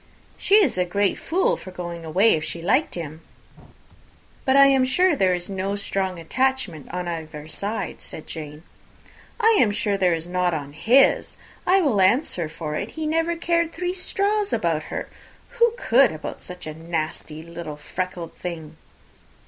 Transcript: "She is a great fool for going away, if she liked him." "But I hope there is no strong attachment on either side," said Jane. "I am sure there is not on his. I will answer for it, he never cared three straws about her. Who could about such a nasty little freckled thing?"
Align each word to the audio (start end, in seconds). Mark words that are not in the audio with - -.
"She 0.35 0.55
is 0.55 0.79
a 0.79 0.83
great 0.83 1.19
fool 1.19 1.55
for 1.55 1.69
going 1.69 2.03
away, 2.05 2.33
if 2.33 2.43
she 2.43 2.59
liked 2.63 2.95
him." 2.95 3.21
"But 4.45 4.55
I 4.55 4.73
hope 4.75 5.19
there 5.19 5.35
is 5.35 5.47
no 5.47 5.75
strong 5.75 6.17
attachment 6.17 6.91
on 6.91 7.07
either 7.07 7.47
side," 7.47 8.01
said 8.01 8.25
Jane. 8.25 8.63
"I 9.39 9.55
am 9.61 9.69
sure 9.69 9.97
there 9.97 10.15
is 10.15 10.25
not 10.25 10.55
on 10.55 10.73
his. 10.73 11.37
I 11.67 11.81
will 11.81 12.01
answer 12.01 12.49
for 12.49 12.73
it, 12.73 12.89
he 12.97 13.05
never 13.05 13.35
cared 13.35 13.73
three 13.73 13.93
straws 13.93 14.51
about 14.51 14.85
her. 14.89 15.07
Who 15.59 15.71
could 15.77 16.11
about 16.11 16.41
such 16.41 16.65
a 16.65 16.73
nasty 16.73 17.43
little 17.43 17.77
freckled 17.77 18.35
thing?" 18.35 18.77